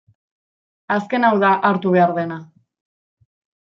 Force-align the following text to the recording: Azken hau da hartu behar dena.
Azken 0.95 1.29
hau 1.29 1.33
da 1.45 1.53
hartu 1.71 1.95
behar 1.99 2.19
dena. 2.19 2.43